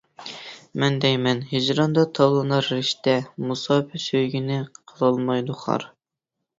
[0.83, 3.17] مەن دەيمەن ھىجراندا تاۋلىنار رىشتە،
[3.53, 5.93] مۇساپە سۆيگۈنى قىلالمايدۇ خار.